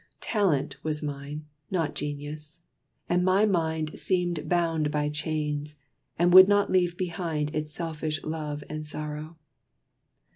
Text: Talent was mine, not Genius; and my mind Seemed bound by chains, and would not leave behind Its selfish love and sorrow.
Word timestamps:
Talent 0.19 0.83
was 0.83 1.03
mine, 1.03 1.45
not 1.69 1.93
Genius; 1.93 2.61
and 3.07 3.23
my 3.23 3.45
mind 3.45 3.99
Seemed 3.99 4.49
bound 4.49 4.89
by 4.89 5.09
chains, 5.09 5.75
and 6.17 6.33
would 6.33 6.47
not 6.47 6.71
leave 6.71 6.97
behind 6.97 7.53
Its 7.55 7.71
selfish 7.73 8.23
love 8.23 8.63
and 8.67 8.87
sorrow. 8.87 9.37